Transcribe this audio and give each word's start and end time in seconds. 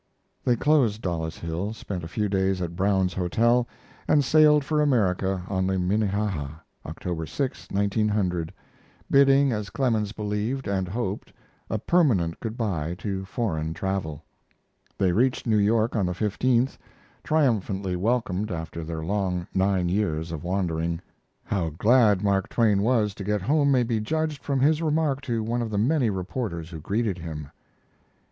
They 0.43 0.55
closed 0.55 1.03
Dollis 1.03 1.37
Hill, 1.37 1.73
spent 1.73 2.03
a 2.03 2.07
few 2.07 2.27
days 2.27 2.59
at 2.59 2.75
Brown's 2.75 3.13
Hotel, 3.13 3.67
and 4.07 4.25
sailed 4.25 4.65
for 4.65 4.81
America, 4.81 5.43
on 5.47 5.67
the 5.67 5.77
Minnehaha, 5.77 6.55
October 6.87 7.27
6, 7.27 7.67
1900, 7.69 8.51
bidding, 9.11 9.51
as 9.51 9.69
Clemens 9.69 10.11
believed, 10.11 10.67
and 10.67 10.87
hoped, 10.87 11.31
a 11.69 11.77
permanent 11.77 12.39
good 12.39 12.57
by 12.57 12.95
to 12.95 13.25
foreign 13.25 13.75
travel. 13.75 14.23
They 14.97 15.11
reached 15.11 15.45
New 15.45 15.59
York 15.59 15.95
on 15.95 16.07
the 16.07 16.13
15th, 16.13 16.79
triumphantly 17.23 17.95
welcomed 17.95 18.49
after 18.51 18.83
their 18.83 19.03
long 19.05 19.45
nine 19.53 19.87
years 19.87 20.31
of 20.31 20.43
wandering. 20.43 20.99
How 21.43 21.69
glad 21.69 22.23
Mark 22.23 22.49
Twain 22.49 22.81
was 22.81 23.13
to 23.13 23.23
get 23.23 23.43
home 23.43 23.69
may 23.69 23.83
be 23.83 23.99
judged 23.99 24.43
from 24.43 24.61
his 24.61 24.81
remark 24.81 25.21
to 25.29 25.43
one 25.43 25.61
of 25.61 25.69
the 25.69 25.77
many 25.77 26.09
reporters 26.09 26.71
who 26.71 26.79
greeted 26.79 27.19
him. 27.19 27.49